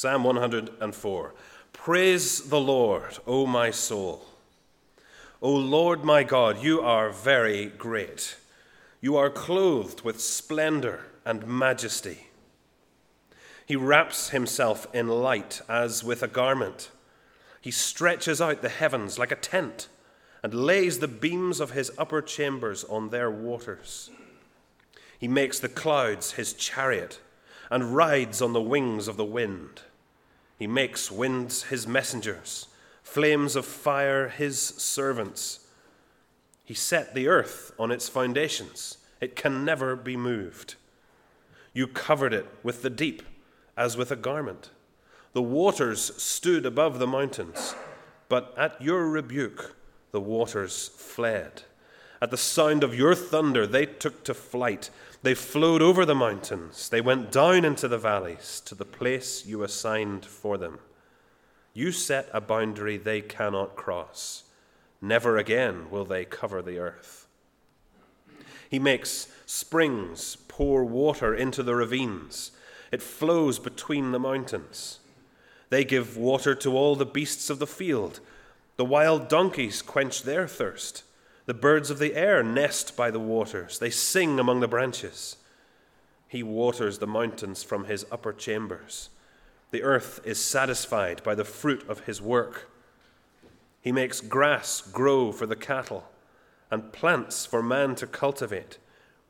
[0.00, 1.34] Psalm 104.
[1.72, 4.26] Praise the Lord, O my soul.
[5.42, 8.36] O Lord my God, you are very great.
[9.00, 12.28] You are clothed with splendor and majesty.
[13.66, 16.92] He wraps himself in light as with a garment.
[17.60, 19.88] He stretches out the heavens like a tent
[20.44, 24.10] and lays the beams of his upper chambers on their waters.
[25.18, 27.18] He makes the clouds his chariot
[27.68, 29.82] and rides on the wings of the wind.
[30.58, 32.66] He makes winds his messengers,
[33.02, 35.60] flames of fire his servants.
[36.64, 38.98] He set the earth on its foundations.
[39.20, 40.74] It can never be moved.
[41.72, 43.22] You covered it with the deep
[43.76, 44.70] as with a garment.
[45.32, 47.74] The waters stood above the mountains,
[48.28, 49.76] but at your rebuke
[50.10, 51.62] the waters fled.
[52.20, 54.90] At the sound of your thunder they took to flight.
[55.22, 56.88] They flowed over the mountains.
[56.88, 60.78] They went down into the valleys to the place you assigned for them.
[61.74, 64.44] You set a boundary they cannot cross.
[65.00, 67.26] Never again will they cover the earth.
[68.68, 72.50] He makes springs pour water into the ravines.
[72.90, 74.98] It flows between the mountains.
[75.70, 78.20] They give water to all the beasts of the field.
[78.76, 81.02] The wild donkeys quench their thirst.
[81.48, 85.38] The birds of the air nest by the waters, they sing among the branches.
[86.28, 89.08] He waters the mountains from his upper chambers.
[89.70, 92.70] The earth is satisfied by the fruit of his work.
[93.80, 96.10] He makes grass grow for the cattle
[96.70, 98.76] and plants for man to cultivate,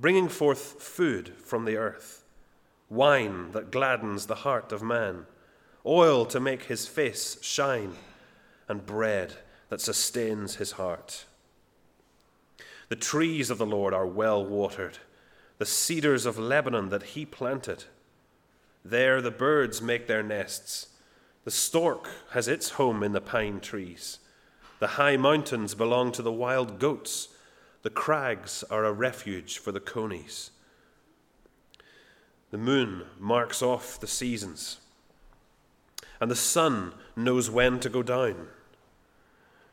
[0.00, 2.24] bringing forth food from the earth,
[2.90, 5.26] wine that gladdens the heart of man,
[5.86, 7.92] oil to make his face shine,
[8.66, 9.34] and bread
[9.68, 11.26] that sustains his heart.
[12.88, 14.98] The trees of the Lord are well watered,
[15.58, 17.84] the cedars of Lebanon that he planted.
[18.84, 20.88] There the birds make their nests.
[21.44, 24.20] The stork has its home in the pine trees.
[24.78, 27.28] The high mountains belong to the wild goats.
[27.82, 30.50] The crags are a refuge for the conies.
[32.50, 34.78] The moon marks off the seasons,
[36.18, 38.48] and the sun knows when to go down.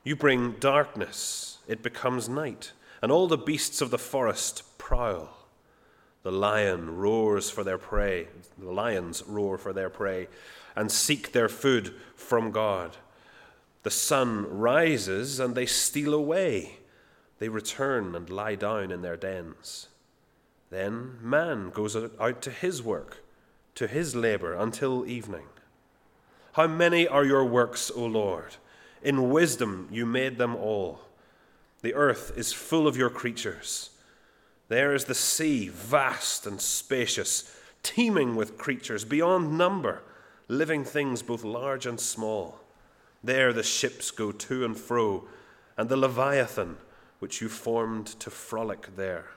[0.03, 5.29] You bring darkness, it becomes night and all the beasts of the forest prowl.
[6.23, 10.27] The lion roars for their prey, the lions roar for their prey,
[10.75, 12.97] and seek their food from God.
[13.83, 16.79] The sun rises and they steal away.
[17.37, 19.89] They return and lie down in their dens.
[20.71, 23.23] Then man goes out to his work,
[23.75, 25.45] to his labor until evening.
[26.53, 28.55] How many are your works, O Lord?
[29.03, 31.01] In wisdom you made them all.
[31.81, 33.91] The earth is full of your creatures.
[34.67, 40.01] There is the sea, vast and spacious, teeming with creatures beyond number,
[40.47, 42.59] living things both large and small.
[43.23, 45.27] There the ships go to and fro,
[45.77, 46.77] and the Leviathan,
[47.19, 49.27] which you formed to frolic there.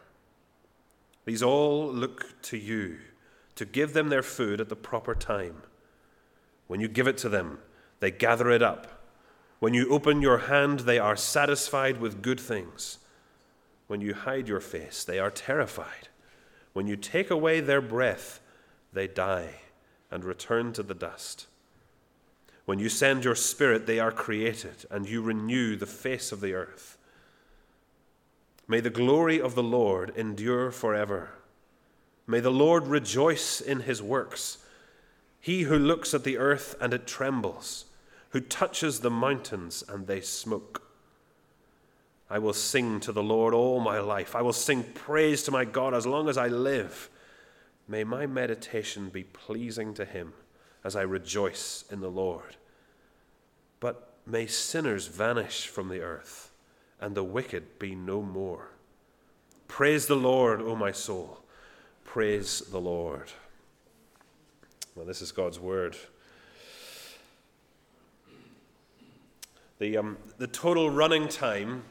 [1.24, 2.98] These all look to you
[3.56, 5.62] to give them their food at the proper time.
[6.68, 7.58] When you give it to them,
[8.00, 8.97] they gather it up
[9.60, 12.98] when you open your hand, they are satisfied with good things.
[13.88, 16.08] When you hide your face, they are terrified.
[16.74, 18.40] When you take away their breath,
[18.92, 19.54] they die
[20.10, 21.46] and return to the dust.
[22.66, 26.54] When you send your spirit, they are created, and you renew the face of the
[26.54, 26.96] earth.
[28.68, 31.30] May the glory of the Lord endure forever.
[32.26, 34.58] May the Lord rejoice in his works.
[35.40, 37.86] He who looks at the earth and it trembles
[38.38, 40.80] who touches the mountains and they smoke.
[42.30, 44.36] I will sing to the Lord all my life.
[44.36, 47.10] I will sing praise to my God as long as I live.
[47.88, 50.34] May my meditation be pleasing to him
[50.84, 52.54] as I rejoice in the Lord.
[53.80, 56.52] But may sinners vanish from the earth
[57.00, 58.68] and the wicked be no more.
[59.66, 61.40] Praise the Lord, O my soul.
[62.04, 63.32] Praise the Lord.
[64.94, 65.96] Well, this is God's word.
[69.78, 71.84] The, um, the total running time,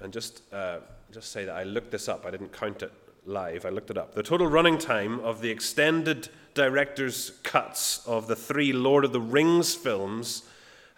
[0.00, 0.78] and just, uh,
[1.10, 2.92] just say that I looked this up, I didn't count it
[3.24, 4.14] live, I looked it up.
[4.14, 9.20] The total running time of the extended director's cuts of the three Lord of the
[9.20, 10.42] Rings films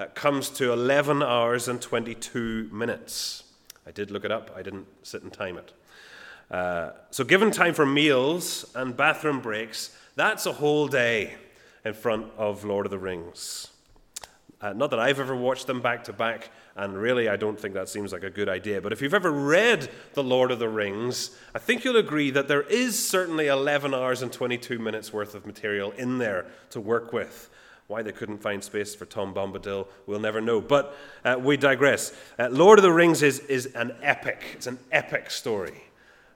[0.01, 3.45] uh, comes to 11 hours and 22 minutes.
[3.87, 5.73] I did look it up, I didn't sit and time it.
[6.51, 11.35] Uh, so, given time for meals and bathroom breaks, that's a whole day
[11.85, 13.69] in front of Lord of the Rings.
[14.61, 17.75] Uh, not that I've ever watched them back to back, and really I don't think
[17.75, 18.81] that seems like a good idea.
[18.81, 22.49] But if you've ever read The Lord of the Rings, I think you'll agree that
[22.49, 27.13] there is certainly 11 hours and 22 minutes worth of material in there to work
[27.13, 27.51] with.
[27.87, 30.61] Why they couldn't find space for Tom Bombadil, we'll never know.
[30.61, 30.95] But
[31.25, 32.13] uh, we digress.
[32.37, 35.88] Uh, Lord of the Rings is, is an epic, it's an epic story.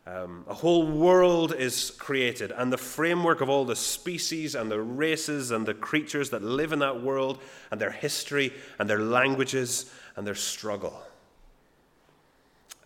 [0.04, 4.80] Um, a whole world is created, and the framework of all the species and the
[4.80, 7.38] races and the creatures that live in that world,
[7.70, 11.00] and their history and their languages and their struggle.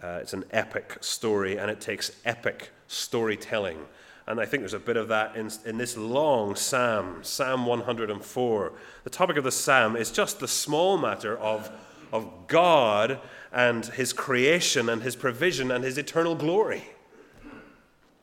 [0.03, 3.79] Uh, it's an epic story, and it takes epic storytelling.
[4.27, 8.73] And I think there's a bit of that in, in this long psalm, Psalm 104.
[9.05, 11.71] The topic of the psalm is just the small matter of,
[12.13, 13.21] of God
[13.53, 16.85] and his creation and his provision and his eternal glory.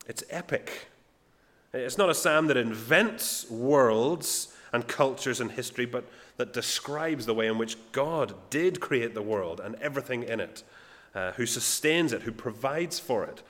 [0.08, 0.88] It's epic.
[1.74, 6.06] It's not a psalm that invents worlds and cultures and history, but
[6.38, 10.64] that describes the way in which God did create the world and everything in it,
[11.14, 13.42] uh, who sustains it, who provides for it,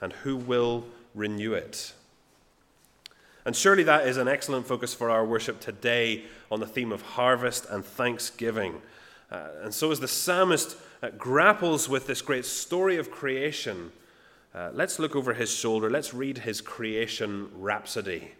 [0.00, 1.92] and who will renew it.
[3.44, 7.02] And surely that is an excellent focus for our worship today on the theme of
[7.02, 8.80] harvest and thanksgiving.
[9.30, 13.90] Uh, and so, as the psalmist uh, grapples with this great story of creation,
[14.54, 15.88] uh, let's look over his shoulder.
[15.88, 18.32] Let's read his creation rhapsody,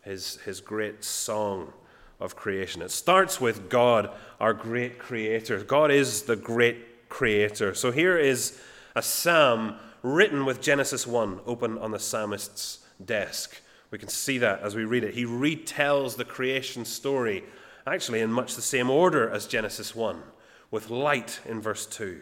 [0.00, 1.72] his, his great song
[2.20, 2.80] of creation.
[2.80, 4.10] It starts with God,
[4.40, 5.62] our great creator.
[5.62, 7.74] God is the great creator.
[7.74, 8.58] So here is
[8.96, 13.60] a psalm written with Genesis 1 open on the psalmist's desk.
[13.90, 15.14] We can see that as we read it.
[15.14, 17.44] He retells the creation story,
[17.86, 20.22] actually in much the same order as Genesis 1,
[20.70, 22.20] with light in verse 2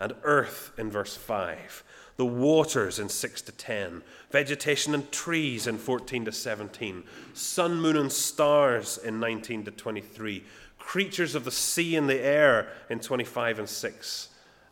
[0.00, 1.84] and earth in verse 5
[2.16, 7.02] the waters in 6 to 10, vegetation and trees in 14 to 17,
[7.32, 10.44] sun, moon, and stars in 19 to 23,
[10.78, 14.28] creatures of the sea and the air in 25 and 6,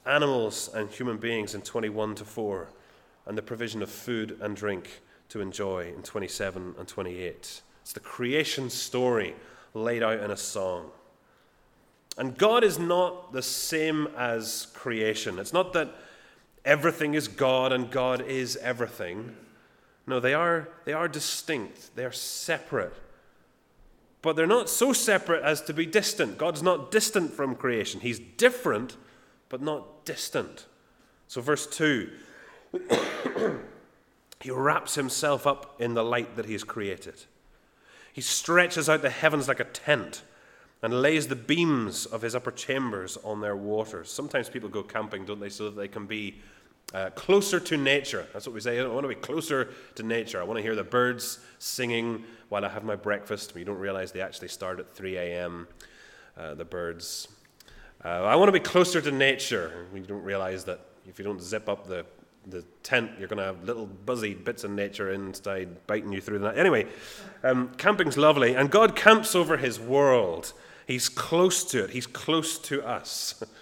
[0.07, 2.69] animals and human beings in 21 to 4,
[3.27, 7.63] and the provision of food and drink to enjoy in 27 and 28.
[7.81, 9.35] It's the creation story
[9.75, 10.91] laid out in a song.
[12.19, 15.39] And God is not the same as creation.
[15.39, 15.95] It's not that
[16.65, 19.37] everything is God and God is everything.
[20.07, 22.95] No, they are, they are distinct, they are separate.
[24.21, 26.39] But they're not so separate as to be distant.
[26.39, 28.97] God's not distant from creation, He's different,
[29.49, 30.67] but not distant.
[31.29, 32.11] So, verse 2
[34.41, 37.25] He wraps Himself up in the light that He's created.
[38.13, 40.23] He stretches out the heavens like a tent
[40.83, 44.11] and lays the beams of his upper chambers on their waters.
[44.11, 46.41] Sometimes people go camping, don't they, so that they can be
[46.95, 48.27] uh, closer to nature.
[48.33, 48.79] That's what we say.
[48.79, 50.41] I want to be closer to nature.
[50.41, 53.55] I want to hear the birds singing while I have my breakfast.
[53.57, 55.69] You don't realize they actually start at 3 a.m.,
[56.37, 57.29] uh, the birds.
[58.05, 59.87] Uh, I want to be closer to nature.
[59.95, 62.05] You don't realize that if you don't zip up the
[62.47, 66.41] the tent, you're going to have little buzzy bits of nature inside biting you through
[66.41, 66.59] the night.
[66.59, 66.87] Anyway,
[67.43, 70.53] um, camping's lovely, and God camps over his world.
[70.87, 73.43] He's close to it, He's close to us.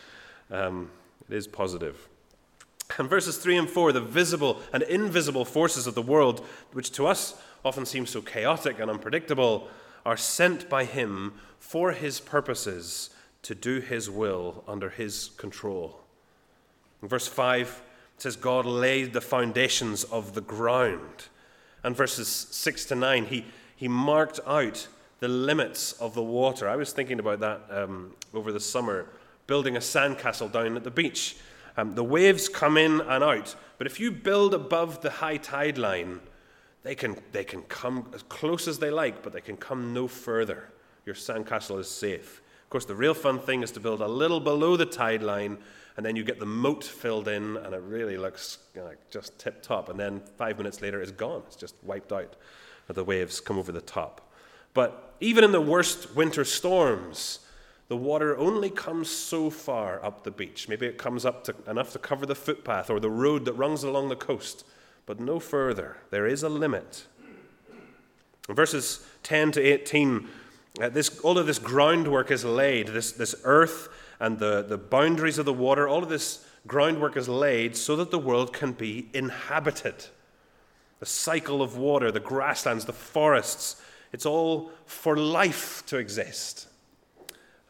[0.52, 0.90] Um,
[1.28, 2.08] it is positive.
[2.98, 7.06] And verses 3 and 4, the visible and invisible forces of the world, which to
[7.06, 9.68] us often seem so chaotic and unpredictable,
[10.04, 13.10] are sent by Him for His purposes
[13.42, 16.00] to do His will under His control.
[17.02, 17.82] In verse 5,
[18.16, 21.28] it says, God laid the foundations of the ground.
[21.82, 23.44] And verses 6 to 9, He,
[23.76, 24.88] he marked out
[25.20, 26.68] the limits of the water.
[26.68, 29.06] I was thinking about that um, over the summer,
[29.46, 31.36] building a sandcastle down at the beach.
[31.76, 35.78] Um, the waves come in and out, but if you build above the high tide
[35.78, 36.20] line,
[36.82, 40.08] they can, they can come as close as they like, but they can come no
[40.08, 40.68] further.
[41.06, 42.40] Your sandcastle is safe.
[42.64, 45.58] Of course, the real fun thing is to build a little below the tide line,
[45.96, 49.62] and then you get the moat filled in, and it really looks like just tip
[49.62, 49.88] top.
[49.88, 51.42] And then five minutes later, it's gone.
[51.46, 52.36] It's just wiped out.
[52.88, 54.32] The waves come over the top.
[54.72, 57.40] But even in the worst winter storms,
[57.90, 60.68] the water only comes so far up the beach.
[60.68, 63.82] Maybe it comes up to, enough to cover the footpath or the road that runs
[63.82, 64.64] along the coast,
[65.06, 65.96] but no further.
[66.10, 67.06] There is a limit.
[68.48, 70.28] In verses 10 to 18,
[70.80, 73.88] uh, this, all of this groundwork is laid, this, this earth
[74.20, 78.12] and the, the boundaries of the water, all of this groundwork is laid so that
[78.12, 80.06] the world can be inhabited.
[81.00, 83.82] The cycle of water, the grasslands, the forests,
[84.12, 86.68] it's all for life to exist.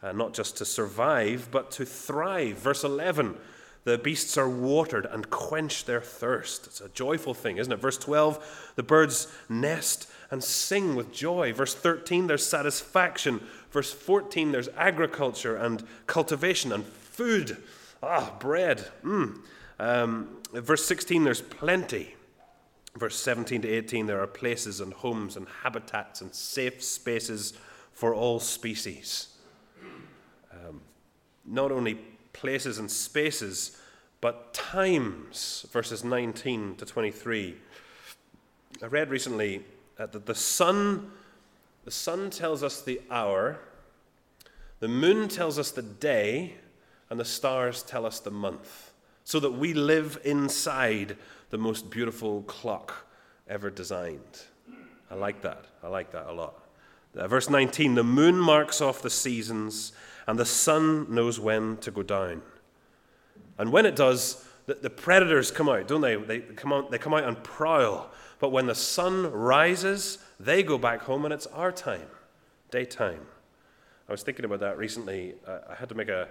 [0.03, 2.57] Uh, not just to survive, but to thrive.
[2.57, 3.37] Verse 11
[3.83, 6.67] the beasts are watered and quench their thirst.
[6.67, 7.79] It's a joyful thing, isn't it?
[7.79, 11.51] Verse 12 the birds nest and sing with joy.
[11.51, 13.41] Verse 13 there's satisfaction.
[13.71, 17.57] Verse 14 there's agriculture and cultivation and food.
[18.03, 18.87] Ah, bread.
[19.03, 19.39] Mm.
[19.79, 22.15] Um, verse 16 there's plenty.
[22.95, 27.53] Verse 17 to 18 there are places and homes and habitats and safe spaces
[27.93, 29.30] for all species.
[31.45, 31.95] Not only
[32.33, 33.77] places and spaces,
[34.21, 37.55] but times, verses 19 to 23.
[38.81, 39.65] I read recently
[39.97, 41.11] that the sun,
[41.85, 43.59] the sun tells us the hour,
[44.79, 46.55] the moon tells us the day,
[47.09, 48.93] and the stars tell us the month,
[49.23, 51.17] so that we live inside
[51.49, 53.07] the most beautiful clock
[53.47, 54.45] ever designed.
[55.09, 55.65] I like that.
[55.83, 56.63] I like that a lot.
[57.15, 59.91] Uh, verse 19 The moon marks off the seasons,
[60.27, 62.41] and the sun knows when to go down.
[63.57, 66.15] And when it does, the, predators come out, don't they?
[66.15, 68.09] They come, out, they come out and prowl.
[68.39, 72.07] But when the sun rises, they go back home, and it's our time,
[72.71, 73.21] daytime.
[74.07, 75.35] I was thinking about that recently.
[75.47, 76.27] I had to make a,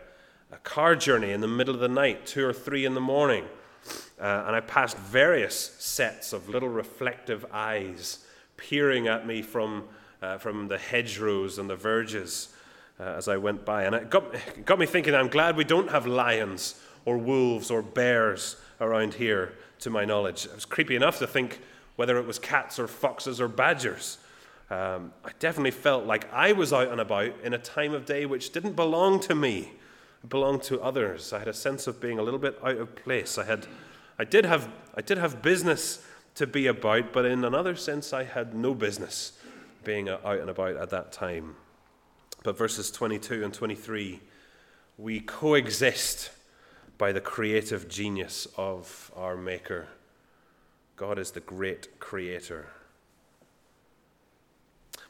[0.51, 3.45] a car journey in the middle of the night, two or three in the morning.
[4.21, 8.25] Uh, and I passed various sets of little reflective eyes
[8.57, 9.85] peering at me from,
[10.21, 12.49] uh, from the hedgerows and the verges
[13.01, 13.85] uh, as I went by.
[13.85, 17.71] And it got, it got me thinking I'm glad we don't have lions or wolves
[17.71, 20.45] or bears around here, to my knowledge.
[20.45, 21.61] It was creepy enough to think
[21.97, 24.19] whether it was cats or foxes or badgers.
[24.71, 28.27] Um, I definitely felt like I was out and about in a time of day
[28.27, 29.73] which didn't belong to me
[30.29, 31.33] belonged to others.
[31.33, 33.39] I had a sense of being a little bit out of place.
[33.39, 33.67] I, had,
[34.19, 36.05] I, did, have, I did have business
[36.35, 39.33] to be about, but in another sense, I had no business
[39.83, 41.57] being out and about at that time.
[42.43, 44.21] But verses 22 and 23,
[44.97, 46.31] we coexist
[46.97, 49.89] by the creative genius of our Maker.
[50.97, 52.67] God is the great creator.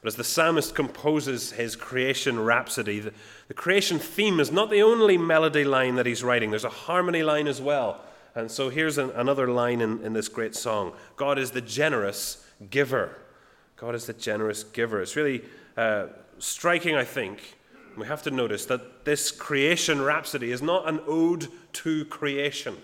[0.00, 3.12] But as the psalmist composes his creation rhapsody, the,
[3.48, 7.22] the, creation theme is not the only melody line that he's writing, there's a harmony
[7.22, 8.00] line as well.
[8.34, 12.46] And so here's an, another line in, in this great song God is the generous
[12.70, 13.18] giver.
[13.76, 15.02] God is the generous giver.
[15.02, 15.42] It's really
[15.76, 16.06] uh,
[16.40, 17.56] striking, I think.
[17.96, 22.76] We have to notice that this creation rhapsody is not an ode to creation.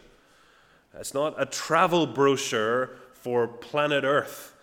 [0.99, 4.55] It's not a travel brochure for planet Earth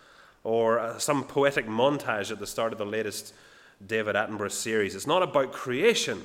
[0.44, 3.34] or uh, some poetic montage at the start of the latest
[3.86, 4.96] David Attenborough series.
[4.96, 6.22] It's not about creation,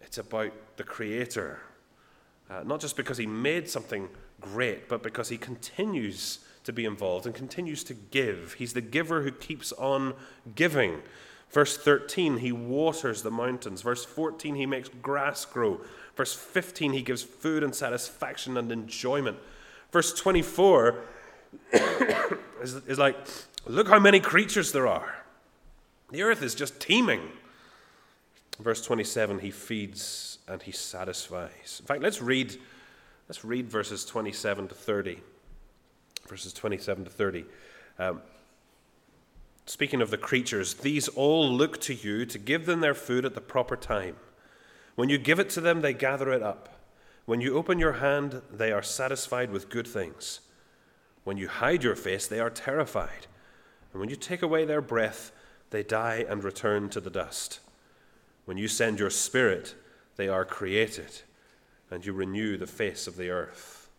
[0.00, 1.60] it's about the Creator.
[2.50, 4.08] Uh, not just because he made something
[4.40, 8.54] great, but because he continues to be involved and continues to give.
[8.54, 10.14] He's the giver who keeps on
[10.54, 11.02] giving.
[11.50, 13.82] Verse 13, he waters the mountains.
[13.82, 15.80] Verse 14, he makes grass grow.
[16.14, 19.38] Verse 15, he gives food and satisfaction and enjoyment.
[19.90, 21.00] Verse 24,
[22.62, 23.16] is, is like,
[23.66, 25.14] look how many creatures there are.
[26.10, 27.20] The earth is just teeming.
[28.60, 31.78] Verse 27, he feeds and he satisfies.
[31.80, 32.56] In fact, let's read,
[33.28, 35.20] let's read verses 27 to 30.
[36.26, 37.44] Verses 27 to 30.
[37.98, 38.20] Um,
[39.68, 43.34] speaking of the creatures, these all look to you to give them their food at
[43.34, 44.16] the proper time.
[44.94, 46.80] When you give it to them, they gather it up.
[47.26, 50.40] When you open your hand, they are satisfied with good things.
[51.24, 53.26] When you hide your face, they are terrified.
[53.92, 55.30] And when you take away their breath,
[55.70, 57.60] they die and return to the dust.
[58.46, 59.74] When you send your spirit,
[60.16, 61.20] they are created,
[61.90, 63.90] and you renew the face of the earth.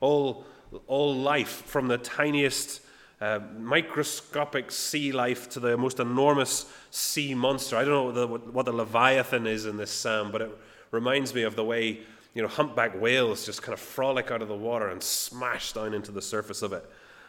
[0.00, 0.46] All,
[0.86, 2.80] all life, from the tiniest
[3.24, 7.74] uh, microscopic sea life to the most enormous sea monster.
[7.74, 10.50] I don't know what the, what the Leviathan is in this psalm, but it
[10.90, 12.00] reminds me of the way
[12.34, 15.94] you know, humpback whales just kind of frolic out of the water and smash down
[15.94, 16.84] into the surface of it.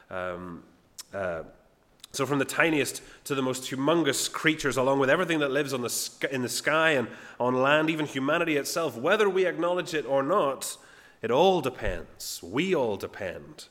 [0.10, 0.64] Um,
[1.14, 1.44] uh,
[2.12, 5.82] so, from the tiniest to the most humongous creatures, along with everything that lives on
[5.82, 7.08] the in the sky and
[7.40, 10.76] on land, even humanity itself, whether we acknowledge it or not,
[11.22, 12.42] it all depends.
[12.44, 13.68] We all depend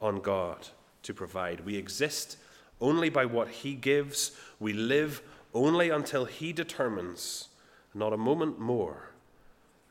[0.00, 0.68] on God
[1.02, 1.60] to provide.
[1.60, 2.36] We exist
[2.80, 4.32] only by what He gives.
[4.58, 5.22] We live
[5.54, 7.48] only until He determines,
[7.94, 9.10] not a moment more.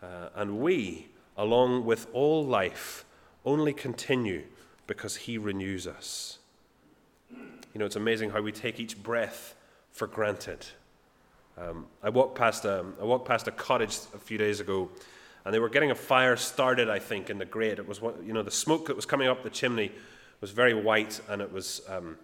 [0.01, 3.05] Uh, and we, along with all life,
[3.45, 4.43] only continue
[4.87, 6.39] because He renews us.
[7.29, 9.55] You know, it's amazing how we take each breath
[9.91, 10.65] for granted.
[11.57, 14.89] Um, I, walked past a, I walked past a cottage a few days ago,
[15.45, 17.79] and they were getting a fire started, I think, in the grate.
[17.79, 19.91] It was, what, you know, the smoke that was coming up the chimney
[20.41, 22.17] was very white, and it was, um,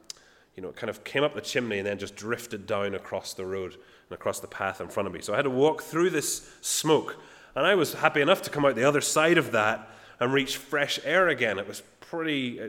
[0.55, 3.33] you know, it kind of came up the chimney and then just drifted down across
[3.33, 5.21] the road and across the path in front of me.
[5.21, 7.17] So I had to walk through this smoke
[7.55, 10.57] and I was happy enough to come out the other side of that and reach
[10.57, 11.57] fresh air again.
[11.57, 12.59] It was pretty,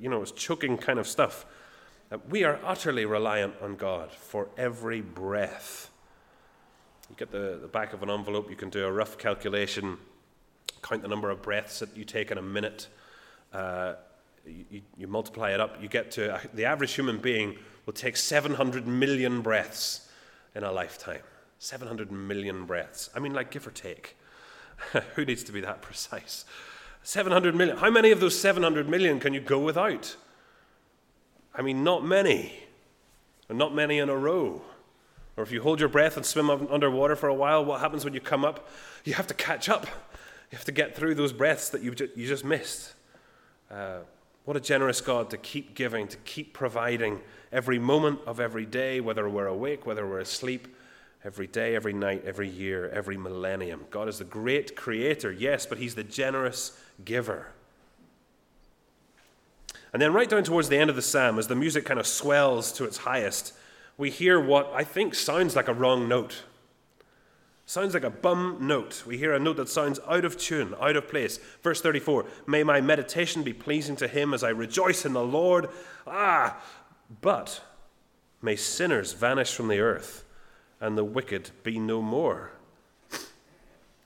[0.00, 1.44] you know, it was choking kind of stuff.
[2.10, 5.90] Uh, we are utterly reliant on God for every breath.
[7.10, 9.98] You get the, the back of an envelope, you can do a rough calculation,
[10.82, 12.88] count the number of breaths that you take in a minute.
[13.52, 13.94] Uh,
[14.46, 17.56] you, multiply it up, you get to uh, the average human being
[17.86, 20.08] will take 700 million breaths
[20.54, 21.20] in a lifetime.
[21.58, 23.08] 700 million breaths.
[23.14, 24.16] I mean, like, give or take.
[25.14, 26.44] Who needs to be that precise?
[27.02, 27.76] 700 million.
[27.76, 30.16] How many of those 700 million can you go without?
[31.54, 32.52] I mean, not many.
[33.48, 34.62] And not many in a row.
[35.36, 38.14] Or if you hold your breath and swim underwater for a while, what happens when
[38.14, 38.68] you come up?
[39.04, 39.86] You have to catch up.
[40.50, 42.92] You have to get through those breaths that you, you just missed.
[43.70, 44.00] Uh,
[44.44, 47.20] what a generous God to keep giving, to keep providing
[47.52, 50.68] every moment of every day, whether we're awake, whether we're asleep,
[51.24, 53.84] every day, every night, every year, every millennium.
[53.90, 57.48] God is the great creator, yes, but He's the generous giver.
[59.92, 62.06] And then, right down towards the end of the psalm, as the music kind of
[62.06, 63.52] swells to its highest,
[63.98, 66.44] we hear what I think sounds like a wrong note.
[67.72, 69.02] Sounds like a bum note.
[69.06, 71.38] We hear a note that sounds out of tune, out of place.
[71.62, 75.70] Verse 34 May my meditation be pleasing to him as I rejoice in the Lord.
[76.06, 76.62] Ah,
[77.22, 77.62] but
[78.42, 80.22] may sinners vanish from the earth
[80.82, 82.50] and the wicked be no more.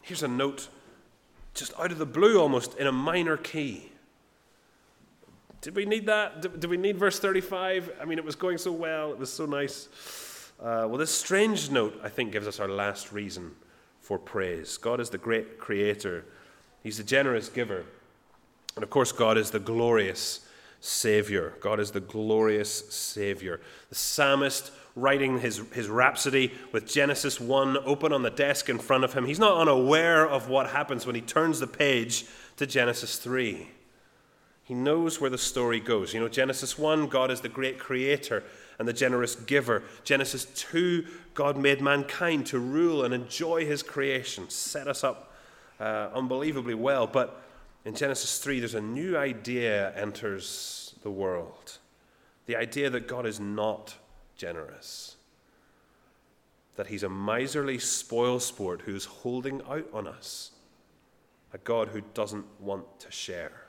[0.00, 0.68] Here's a note
[1.52, 3.90] just out of the blue almost in a minor key.
[5.60, 6.40] Did we need that?
[6.40, 7.94] Did, we need verse 35?
[8.00, 9.88] I mean, it was going so well, it was so nice.
[10.58, 13.52] Uh, well, this strange note, I think, gives us our last reason
[14.00, 14.78] for praise.
[14.78, 16.24] God is the great creator,
[16.82, 17.84] He's the generous giver.
[18.76, 20.46] And of course, God is the glorious
[20.80, 21.54] Savior.
[21.60, 23.60] God is the glorious Savior.
[23.88, 29.04] The psalmist writing his, his rhapsody with Genesis 1 open on the desk in front
[29.04, 32.24] of him, he's not unaware of what happens when he turns the page
[32.56, 33.68] to Genesis 3.
[34.64, 36.14] He knows where the story goes.
[36.14, 38.42] You know, Genesis 1, God is the great creator
[38.78, 39.82] and the generous giver.
[40.04, 41.04] Genesis 2,
[41.34, 45.32] God made mankind to rule and enjoy his creation, set us up
[45.80, 47.06] uh, unbelievably well.
[47.06, 47.42] But
[47.84, 51.78] in Genesis 3, there's a new idea enters the world
[52.46, 53.96] the idea that God is not
[54.36, 55.16] generous,
[56.76, 60.52] that he's a miserly spoil sport who's holding out on us,
[61.52, 63.65] a God who doesn't want to share.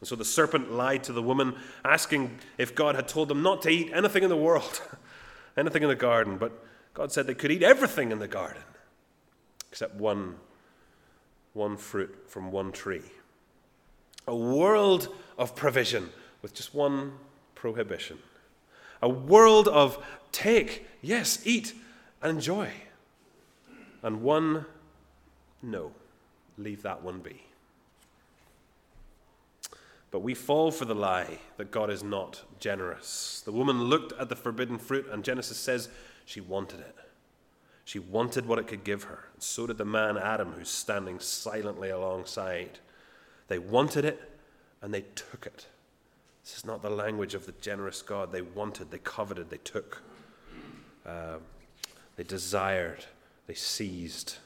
[0.00, 3.62] And so the serpent lied to the woman, asking if God had told them not
[3.62, 4.80] to eat anything in the world,
[5.56, 6.38] anything in the garden.
[6.38, 6.52] But
[6.94, 8.62] God said they could eat everything in the garden,
[9.70, 10.36] except one,
[11.52, 13.02] one fruit from one tree.
[14.26, 16.08] A world of provision
[16.40, 17.12] with just one
[17.54, 18.18] prohibition.
[19.02, 21.74] A world of take, yes, eat,
[22.22, 22.70] and enjoy.
[24.02, 24.64] And one,
[25.62, 25.92] no,
[26.56, 27.42] leave that one be.
[30.10, 33.42] But we fall for the lie that God is not generous.
[33.44, 35.88] The woman looked at the forbidden fruit, and Genesis says
[36.24, 36.96] she wanted it.
[37.84, 39.28] She wanted what it could give her.
[39.34, 42.78] And so did the man Adam, who's standing silently alongside.
[43.48, 44.38] They wanted it,
[44.82, 45.66] and they took it.
[46.44, 48.32] This is not the language of the generous God.
[48.32, 50.02] They wanted, they coveted, they took,
[51.06, 51.36] uh,
[52.16, 53.04] they desired,
[53.46, 54.36] they seized.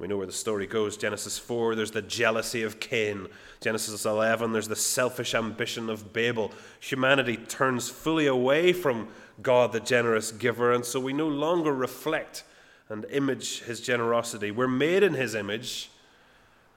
[0.00, 0.96] We know where the story goes.
[0.96, 3.26] Genesis 4, there's the jealousy of Cain.
[3.60, 6.52] Genesis 11, there's the selfish ambition of Babel.
[6.80, 9.08] Humanity turns fully away from
[9.42, 12.44] God, the generous giver, and so we no longer reflect
[12.88, 14.50] and image his generosity.
[14.50, 15.90] We're made in his image,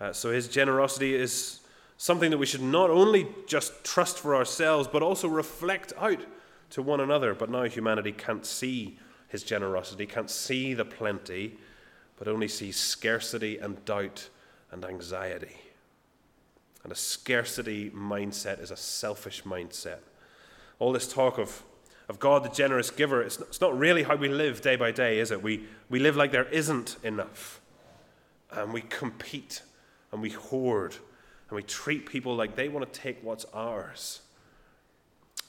[0.02, 1.62] uh, so his generosity is
[1.96, 6.20] something that we should not only just trust for ourselves, but also reflect out
[6.72, 7.34] to one another.
[7.34, 11.58] But now humanity can't see his generosity, can't see the plenty
[12.24, 14.30] but only sees scarcity and doubt
[14.72, 15.58] and anxiety.
[16.82, 19.98] And a scarcity mindset is a selfish mindset.
[20.80, 21.64] All this talk of,
[22.08, 24.92] of God, the generous giver, it's not, it's not really how we live day by
[24.92, 25.44] day, is it?
[25.44, 27.60] We, we live like there isn't enough.
[28.52, 29.62] And we compete
[30.14, 30.96] and we hoard
[31.50, 34.22] and we treat people like they want to take what's ours.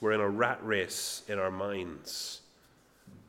[0.00, 2.40] We're in a rat race in our minds.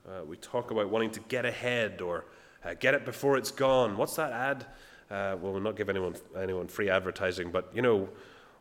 [0.09, 2.25] Uh, we talk about wanting to get ahead or
[2.65, 3.97] uh, get it before it's gone.
[3.97, 4.65] What's that ad?
[5.09, 8.09] Uh, well, we'll not give anyone anyone free advertising, but you know,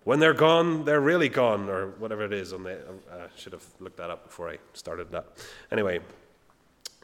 [0.04, 2.52] when they're gone, they're really gone, or whatever it is.
[2.52, 2.78] On the,
[3.10, 5.26] I uh, should have looked that up before I started that.
[5.72, 6.00] Anyway,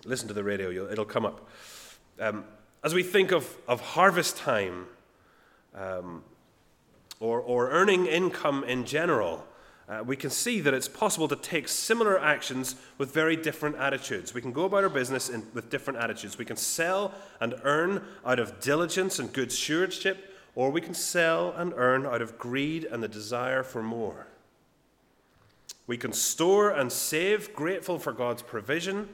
[0.04, 1.48] listen to the radio; it'll come up.
[2.18, 2.44] Um,
[2.84, 4.86] as we think of, of harvest time,
[5.74, 6.22] um,
[7.18, 9.46] or or earning income in general,
[9.90, 14.32] uh, we can see that it's possible to take similar actions with very different attitudes.
[14.32, 16.38] We can go about our business in, with different attitudes.
[16.38, 21.52] We can sell and earn out of diligence and good stewardship, or we can sell
[21.56, 24.28] and earn out of greed and the desire for more.
[25.88, 29.08] We can store and save, grateful for God's provision,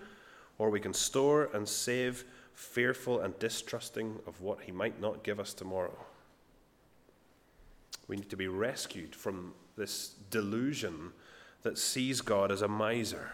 [0.59, 5.41] or we can store and save, fearful and distrusting of what He might not give
[5.41, 5.97] us tomorrow.
[8.09, 11.13] We need to be rescued from this delusion
[11.63, 13.31] that sees God as a miser,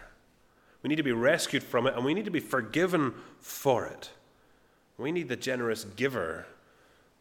[0.83, 4.11] We need to be rescued from it, and we need to be forgiven for it.
[4.99, 6.47] We need the generous giver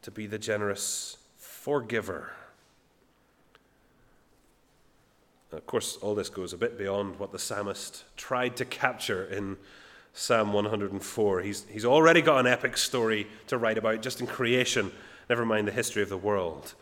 [0.01, 2.31] to be the generous forgiver.
[5.51, 9.57] Of course, all this goes a bit beyond what the psalmist tried to capture in
[10.13, 11.41] Psalm 104.
[11.41, 14.91] He's, he's already got an epic story to write about just in creation,
[15.29, 16.73] never mind the history of the world.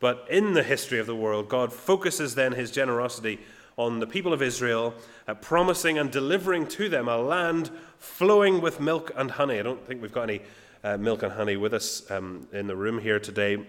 [0.00, 3.38] But in the history of the world, God focuses then his generosity
[3.76, 4.94] on the people of Israel,
[5.26, 9.58] uh, promising and delivering to them a land flowing with milk and honey.
[9.58, 10.42] I don't think we've got any
[10.84, 13.64] uh, milk and honey with us um, in the room here today.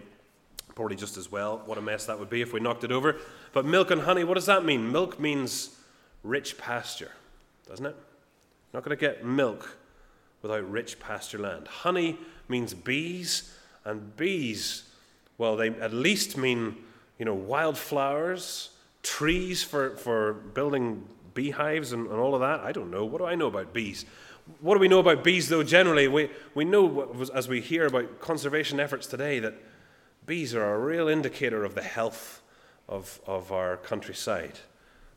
[0.76, 1.62] Probably just as well.
[1.66, 3.16] What a mess that would be if we knocked it over.
[3.54, 4.92] But milk and honey, what does that mean?
[4.92, 5.76] Milk means
[6.24, 7.12] rich pasture,
[7.68, 7.96] doesn't it?
[7.96, 9.78] You're not going to get milk
[10.42, 11.68] without rich pasture land.
[11.68, 12.18] Honey
[12.50, 14.85] means bees, and bees,
[15.38, 16.76] well, they at least mean,
[17.18, 18.70] you know, wildflowers
[19.04, 22.62] trees for, for building beehives and, and all of that?
[22.62, 23.06] I don't know.
[23.06, 24.06] What do I know about bees?
[24.62, 26.08] What do we know about bees, though, generally?
[26.08, 29.56] We, we know, as we hear about conservation efforts today, that
[30.26, 32.42] bees are a real indicator of the health
[32.88, 34.60] of, of our countryside,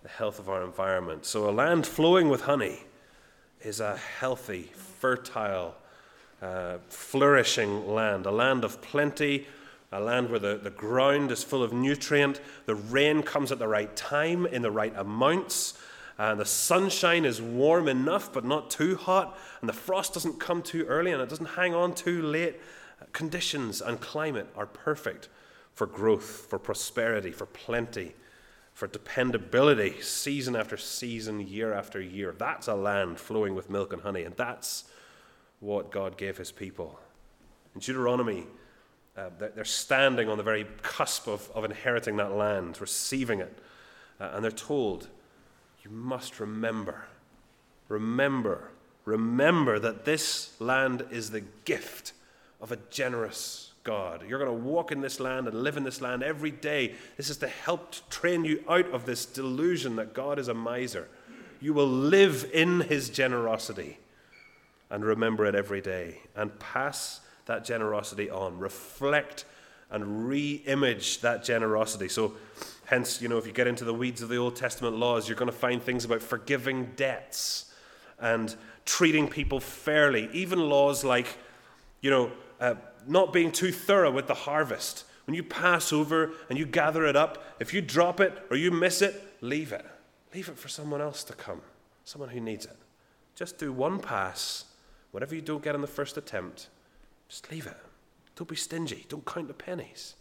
[0.02, 1.26] the health of our environment.
[1.26, 2.84] So, a land flowing with honey
[3.60, 5.74] is a healthy, fertile,
[6.40, 9.46] uh, flourishing land, a land of plenty,
[9.90, 13.68] a land where the, the ground is full of nutrient, the rain comes at the
[13.68, 15.78] right time in the right amounts,
[16.18, 20.62] and the sunshine is warm enough but not too hot, and the frost doesn't come
[20.62, 22.56] too early and it doesn't hang on too late.
[23.12, 25.28] Conditions and climate are perfect
[25.72, 28.14] for growth, for prosperity, for plenty,
[28.74, 32.34] for dependability, season after season, year after year.
[32.36, 34.84] That's a land flowing with milk and honey, and that's
[35.60, 36.98] what God gave his people.
[37.74, 38.46] In Deuteronomy,
[39.18, 43.58] uh, they're standing on the very cusp of, of inheriting that land, receiving it.
[44.20, 45.08] Uh, and they're told,
[45.82, 47.06] You must remember,
[47.88, 48.70] remember,
[49.04, 52.12] remember that this land is the gift
[52.60, 54.24] of a generous God.
[54.28, 56.94] You're going to walk in this land and live in this land every day.
[57.16, 61.08] This is to help train you out of this delusion that God is a miser.
[61.60, 63.98] You will live in his generosity
[64.90, 69.44] and remember it every day and pass that generosity on, reflect
[69.90, 72.08] and re image that generosity.
[72.08, 72.34] So,
[72.84, 75.36] hence, you know, if you get into the weeds of the Old Testament laws, you're
[75.36, 77.72] going to find things about forgiving debts
[78.20, 81.26] and treating people fairly, even laws like,
[82.00, 82.30] you know,
[82.60, 82.74] uh,
[83.06, 85.04] not being too thorough with the harvest.
[85.26, 88.70] When you pass over and you gather it up, if you drop it or you
[88.70, 89.84] miss it, leave it.
[90.34, 91.60] Leave it for someone else to come,
[92.04, 92.76] someone who needs it.
[93.34, 94.64] Just do one pass.
[95.10, 96.68] Whatever you don't get in the first attempt,
[97.28, 97.76] just leave it.
[98.36, 99.04] Don't be stingy.
[99.08, 100.14] Don't count the pennies.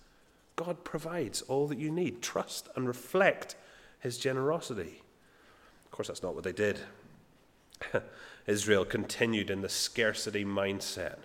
[0.56, 2.22] God provides all that you need.
[2.22, 3.56] Trust and reflect
[4.00, 5.02] his generosity.
[5.86, 6.80] Of course, that's not what they did.
[8.48, 11.18] Israel continued in the scarcity mindset.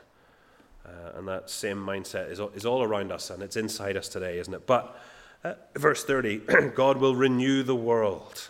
[0.85, 4.39] Uh, and that same mindset is, is all around us and it's inside us today,
[4.39, 4.67] isn't it?
[4.67, 5.01] But
[5.45, 6.39] uh, verse 30,
[6.75, 8.49] God will renew the world.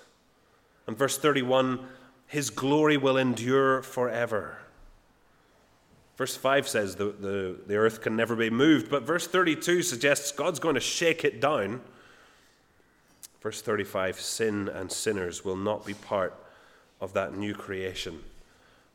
[0.86, 1.80] And verse 31,
[2.26, 4.61] his glory will endure forever.
[6.16, 10.30] Verse 5 says the, the, the earth can never be moved, but verse 32 suggests
[10.30, 11.80] God's going to shake it down.
[13.40, 16.34] Verse 35 sin and sinners will not be part
[17.00, 18.20] of that new creation.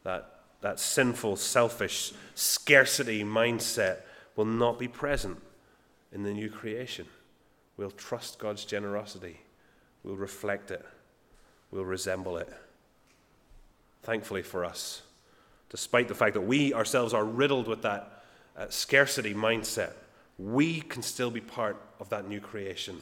[0.03, 3.97] That, that sinful, selfish, scarcity mindset
[4.35, 5.41] will not be present
[6.13, 7.07] in the new creation.
[7.75, 9.41] We'll trust God's generosity,
[10.03, 10.85] we'll reflect it,
[11.71, 12.51] we'll resemble it.
[14.03, 15.01] Thankfully for us
[15.69, 18.23] despite the fact that we ourselves are riddled with that
[18.55, 19.93] uh, scarcity mindset,
[20.37, 22.97] we can still be part of that new creation.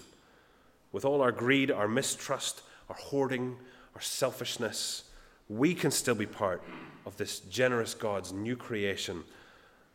[0.91, 3.57] With all our greed, our mistrust, our hoarding,
[3.93, 5.03] our selfishness,
[5.49, 6.63] we can still be part
[7.05, 9.23] of this generous God's new creation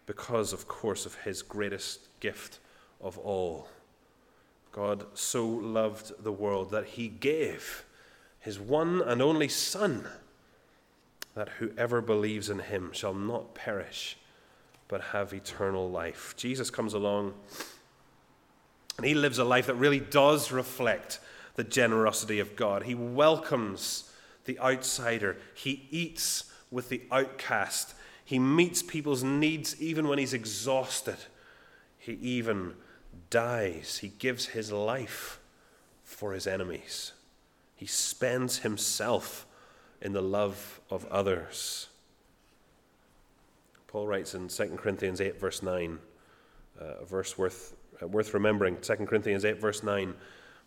[0.06, 2.58] because, of course, of his greatest gift
[3.00, 3.68] of all.
[4.72, 7.84] God so loved the world that he gave
[8.40, 10.06] his one and only Son
[11.34, 14.16] that whoever believes in him shall not perish,
[14.88, 16.34] but have eternal life.
[16.36, 17.34] Jesus comes along
[18.96, 21.20] and he lives a life that really does reflect
[21.54, 22.82] the generosity of God.
[22.82, 24.10] He welcomes
[24.44, 31.16] the outsider, he eats with the outcast, he meets people's needs even when he's exhausted.
[31.98, 32.74] He even
[33.30, 35.40] dies, he gives his life
[36.04, 37.12] for his enemies.
[37.76, 39.46] He spends himself
[40.02, 41.88] in the love of others.
[43.86, 45.98] Paul writes in 2 Corinthians 8, verse 9,
[46.80, 48.76] uh, a verse worth, uh, worth remembering.
[48.80, 50.14] 2 Corinthians 8, verse 9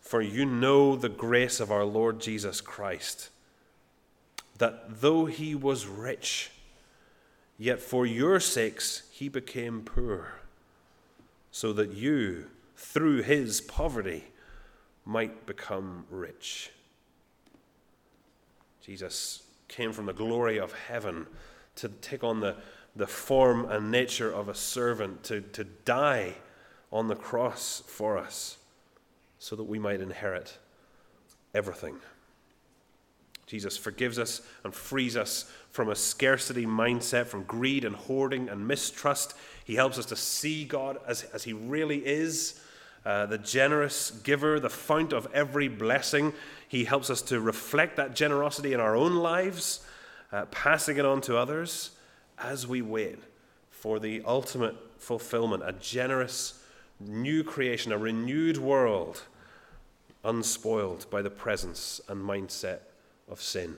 [0.00, 3.30] For you know the grace of our Lord Jesus Christ,
[4.58, 6.50] that though he was rich,
[7.58, 10.40] yet for your sakes he became poor,
[11.50, 14.24] so that you, through his poverty,
[15.04, 16.70] might become rich.
[18.84, 21.26] Jesus came from the glory of heaven
[21.76, 22.56] to take on the,
[22.94, 26.34] the form and nature of a servant, to, to die
[26.92, 28.58] on the cross for us,
[29.38, 30.58] so that we might inherit
[31.54, 31.96] everything.
[33.46, 38.68] Jesus forgives us and frees us from a scarcity mindset, from greed and hoarding and
[38.68, 39.34] mistrust.
[39.64, 42.60] He helps us to see God as, as He really is,
[43.04, 46.32] uh, the generous giver, the fount of every blessing.
[46.74, 49.86] He helps us to reflect that generosity in our own lives,
[50.32, 51.92] uh, passing it on to others
[52.36, 53.20] as we wait
[53.70, 56.60] for the ultimate fulfillment, a generous
[56.98, 59.22] new creation, a renewed world,
[60.24, 62.80] unspoiled by the presence and mindset
[63.30, 63.76] of sin?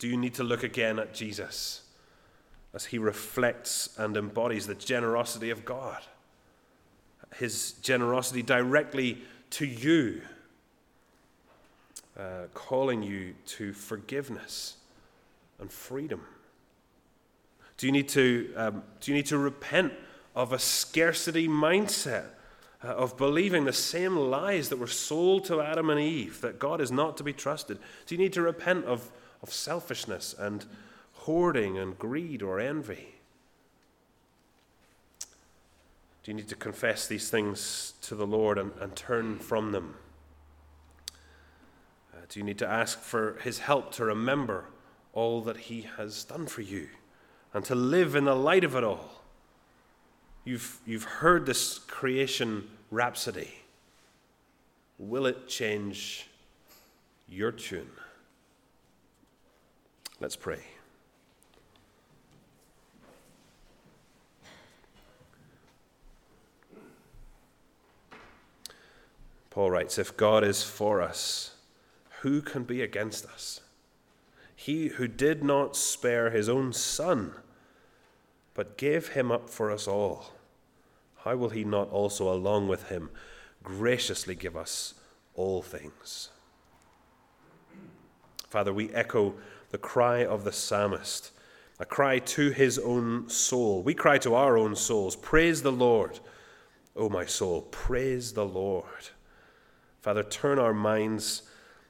[0.00, 1.82] Do you need to look again at Jesus
[2.74, 6.02] as he reflects and embodies the generosity of God?
[7.36, 10.22] His generosity directly to you,
[12.18, 14.76] uh, calling you to forgiveness
[15.58, 16.22] and freedom.
[17.76, 19.92] Do you need to, um, do you need to repent
[20.34, 22.26] of a scarcity mindset?
[22.84, 26.80] Uh, of believing the same lies that were sold to Adam and Eve, that God
[26.80, 27.78] is not to be trusted?
[28.06, 30.66] Do you need to repent of, of selfishness and
[31.12, 33.14] hoarding and greed or envy?
[36.22, 39.96] Do you need to confess these things to the Lord and, and turn from them?
[42.12, 44.66] Uh, do you need to ask for His help to remember
[45.12, 46.88] all that He has done for you
[47.52, 49.22] and to live in the light of it all?
[50.44, 53.54] You've, you've heard this creation rhapsody.
[54.98, 56.28] Will it change
[57.28, 57.90] your tune?
[60.20, 60.60] Let's pray.
[69.52, 71.56] Paul writes If God is for us,
[72.22, 73.60] who can be against us?
[74.56, 77.34] He who did not spare his own son
[78.54, 80.32] but gave him up for us all,
[81.24, 83.10] how will he not also, along with him,
[83.62, 84.94] graciously give us
[85.34, 86.30] all things?
[88.48, 89.34] Father, we echo
[89.70, 91.30] the cry of the psalmist,
[91.78, 93.82] a cry to his own soul.
[93.82, 96.20] We cry to our own souls, Praise the Lord,
[96.96, 99.10] O my soul, praise the Lord.
[100.02, 101.42] Father, turn our minds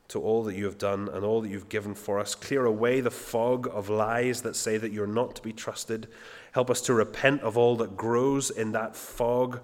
[0.08, 2.34] to all that you have done and all that you've given for us.
[2.34, 6.08] Clear away the fog of lies that say that you're not to be trusted.
[6.52, 9.60] Help us to repent of all that grows in that fog,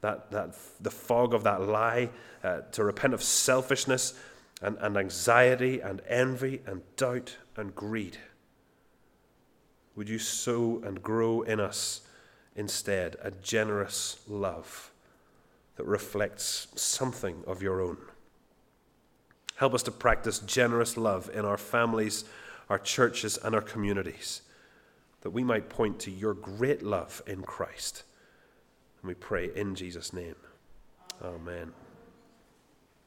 [0.00, 2.08] that, that, the fog of that lie,
[2.42, 4.14] uh, to repent of selfishness
[4.62, 8.16] and, and anxiety and envy and doubt and greed.
[9.94, 12.00] Would you sow and grow in us
[12.56, 14.89] instead a generous love
[15.80, 17.96] that reflects something of your own?
[19.56, 22.26] Help us to practice generous love in our families,
[22.68, 24.42] our churches, and our communities,
[25.22, 28.02] that we might point to your great love in Christ.
[29.00, 30.36] And we pray in Jesus' name.
[31.24, 31.72] Amen.